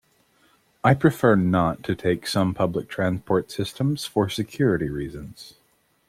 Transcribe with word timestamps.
I 0.83 0.95
prefer 0.95 1.35
not 1.35 1.83
to 1.83 1.93
take 1.93 2.25
some 2.25 2.55
public 2.55 2.89
transport 2.89 3.51
systems 3.51 4.03
for 4.05 4.29
security 4.29 4.89
reasons. 4.89 5.53